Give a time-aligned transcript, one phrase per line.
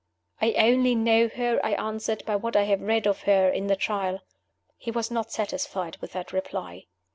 [0.41, 3.75] "I only know her," I answered, "by what I have read of her in the
[3.75, 4.21] Trial."
[4.75, 6.85] He was not satisfied with that reply.